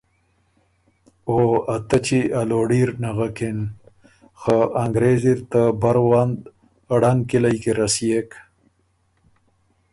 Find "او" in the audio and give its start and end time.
1.29-1.37